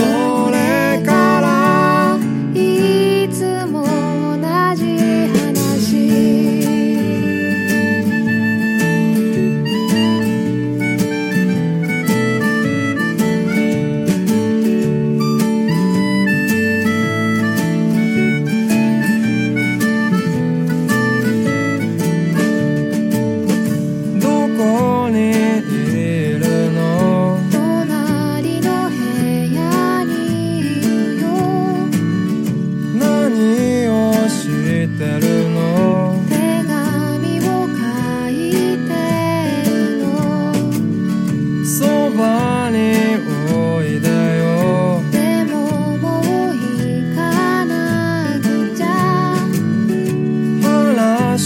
[0.00, 0.39] for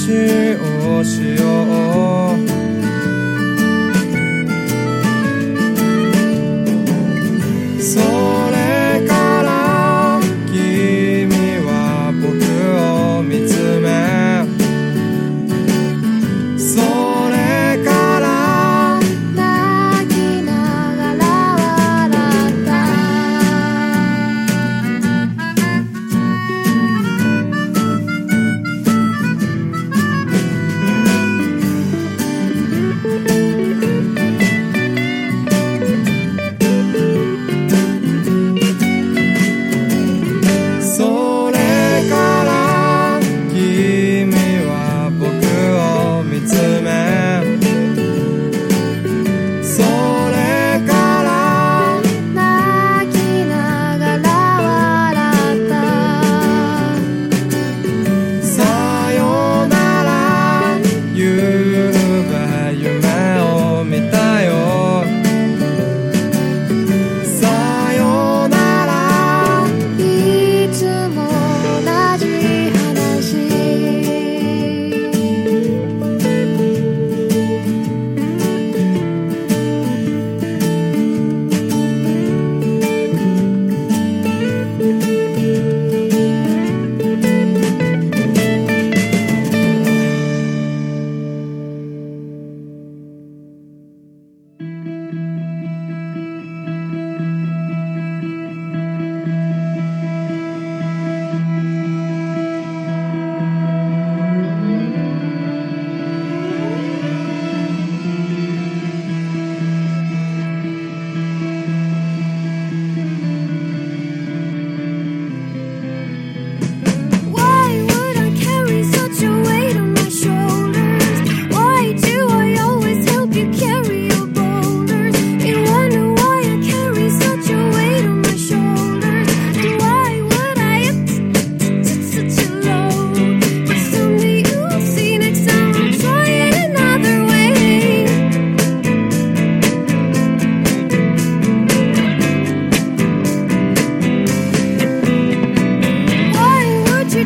[0.06, 0.54] 話
[0.90, 1.93] をしよう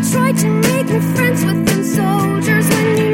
[0.03, 3.08] tried to make me friends with them soldiers when you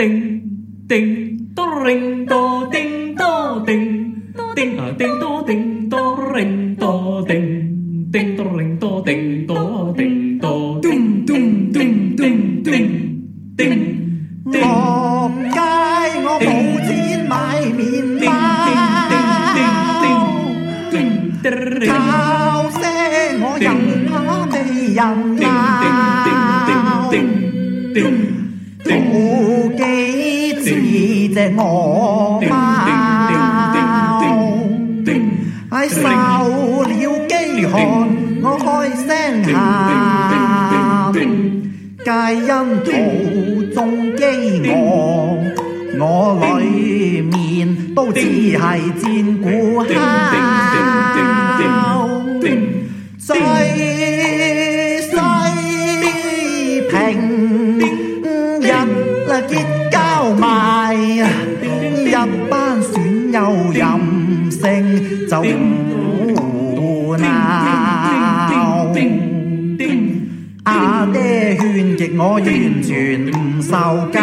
[0.00, 0.16] ding
[0.90, 1.08] ding
[1.56, 2.40] do ring do
[32.10, 32.50] 我饱，
[35.88, 36.04] 受
[36.82, 36.84] 了
[37.28, 37.34] 饥
[37.66, 37.72] 寒，
[38.42, 38.66] 我开
[39.06, 39.08] 声
[39.54, 39.58] 喊，
[42.02, 42.48] 皆因
[42.84, 42.88] 途
[43.72, 43.78] 中
[44.16, 44.22] 饥
[44.66, 44.68] 饿，
[45.98, 46.02] 我
[46.60, 46.72] 里
[47.22, 47.34] 面
[47.94, 48.72] 都只系战
[49.42, 49.48] 鼓
[49.84, 49.88] 敲。
[65.30, 67.24] 走胡鬧。
[70.64, 73.72] 阿爹勸極我完全唔受
[74.10, 74.20] 教，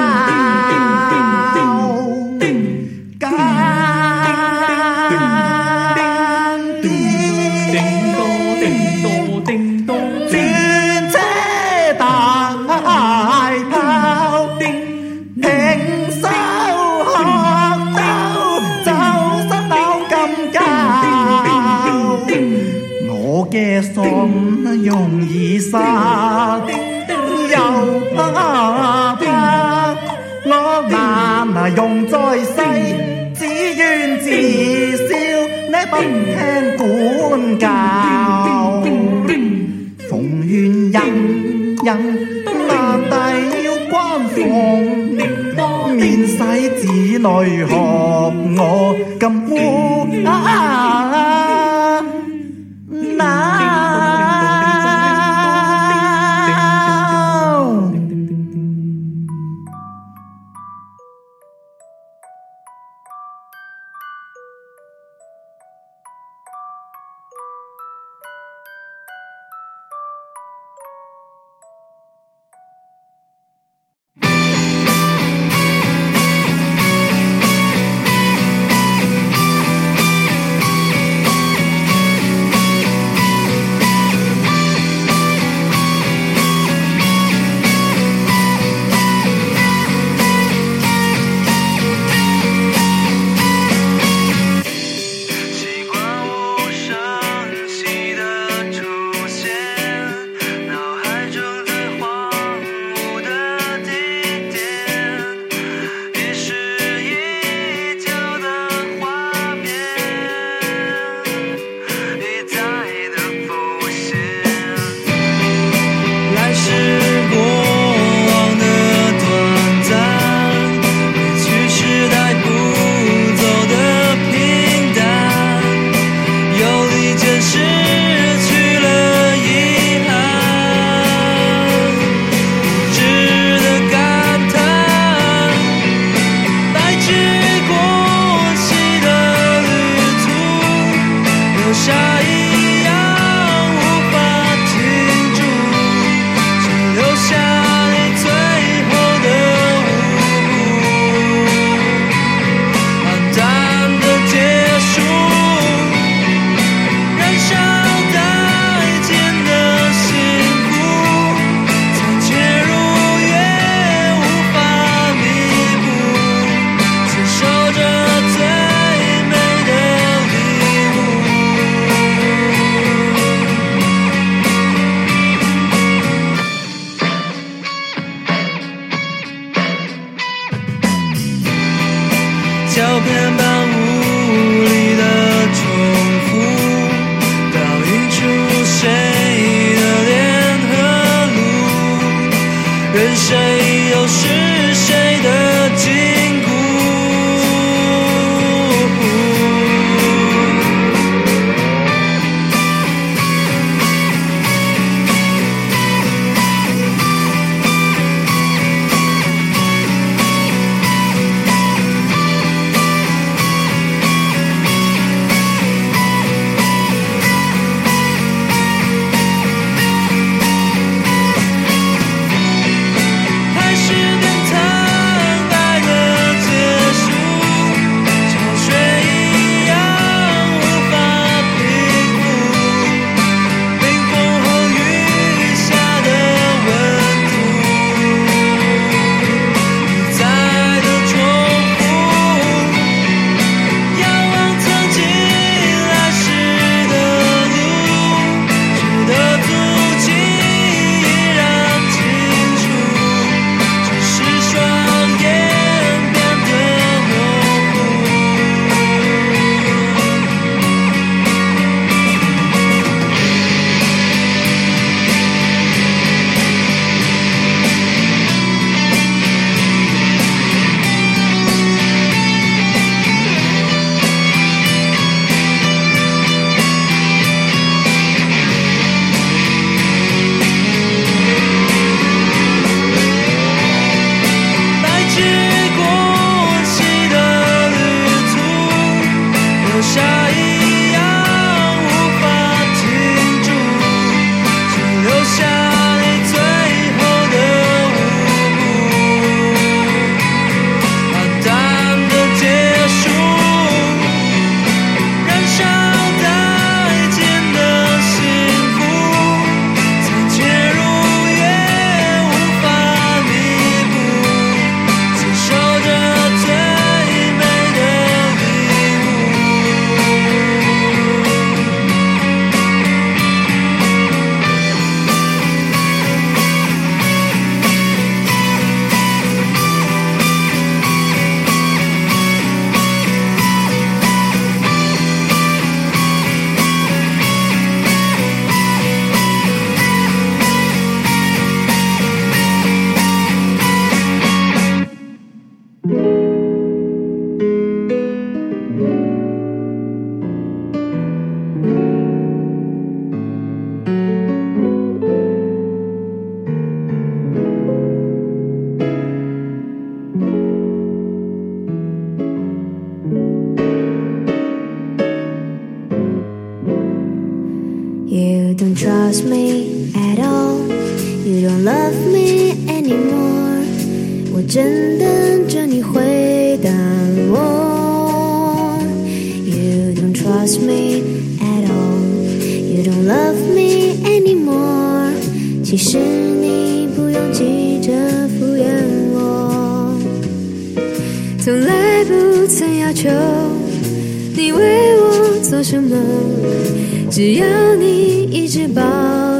[397.82, 398.80] 你一直抱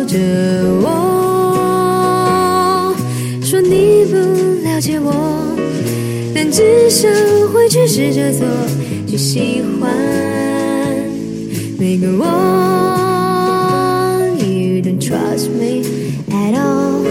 [0.07, 0.18] 着
[0.83, 2.92] 我，
[3.40, 4.16] 说你不
[4.68, 5.12] 了解我，
[6.35, 7.09] 但只想
[7.52, 8.44] 回去试着做，
[9.07, 9.92] 去喜欢
[11.78, 12.72] 每个我。
[14.40, 15.85] You don't trust me
[16.31, 17.05] at all.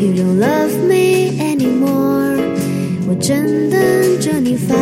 [0.00, 2.38] You don't love me anymore.
[3.06, 3.78] 我真等
[4.22, 4.74] 着你反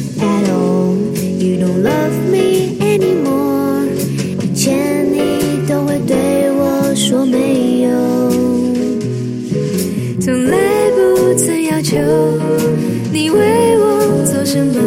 [1.40, 3.88] You don't love me anymore。
[4.42, 7.90] 以前你都会对我说没有，
[10.20, 11.96] 从来不曾要求
[13.10, 14.82] 你为我做什么，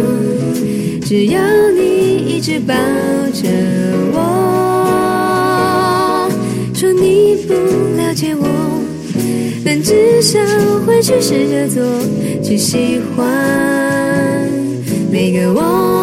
[1.03, 2.75] 只要你一直抱
[3.33, 3.41] 着
[4.13, 6.29] 我。
[6.75, 7.53] 说你不
[7.97, 8.45] 了解我，
[9.65, 10.39] 但至少
[10.85, 11.83] 会去试着做，
[12.43, 14.47] 去喜欢
[15.11, 16.02] 每个我。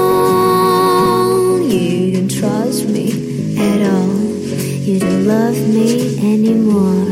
[5.00, 5.88] don't love me
[6.34, 7.06] anymore.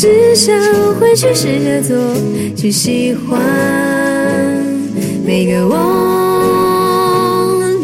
[0.00, 0.58] 只想
[0.98, 1.96] 回去试着做，
[2.56, 3.38] 去喜欢
[5.26, 6.06] 每个我。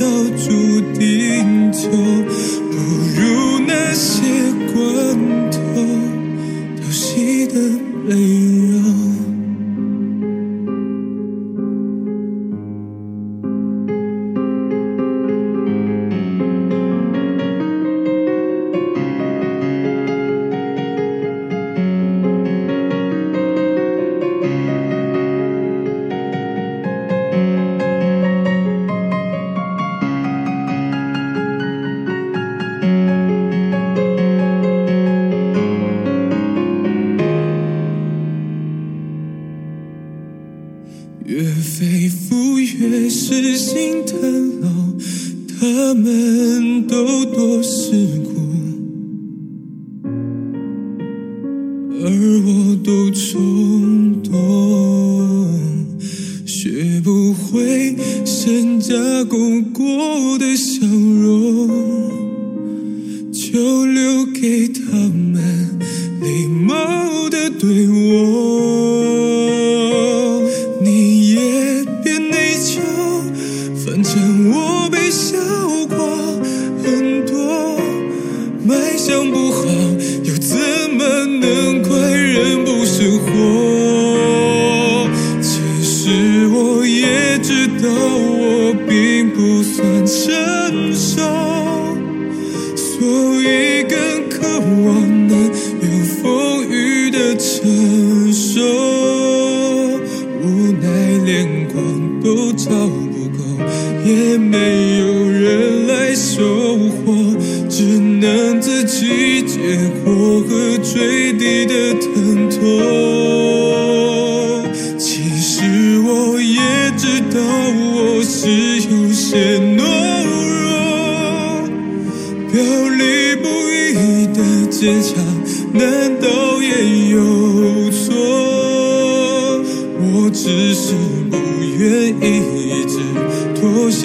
[108.19, 109.59] 能自己解
[110.03, 113.16] 脱和坠地的疼痛。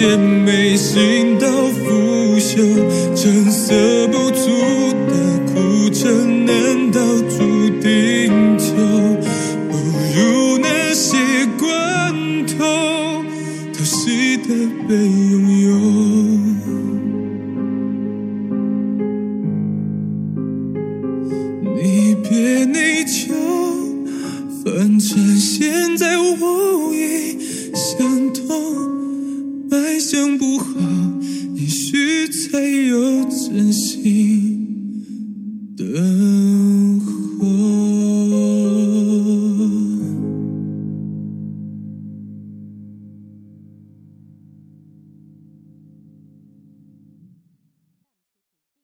[0.05, 2.57] 见眉心到腐朽，
[3.15, 3.71] 成色
[4.09, 4.82] 不足。